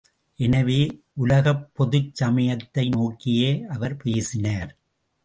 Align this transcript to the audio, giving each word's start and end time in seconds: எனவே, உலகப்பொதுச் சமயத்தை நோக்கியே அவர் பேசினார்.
எனவே, 0.39 0.77
உலகப்பொதுச் 1.23 2.09
சமயத்தை 2.13 2.89
நோக்கியே 2.89 3.65
அவர் 3.69 3.97
பேசினார். 3.97 4.71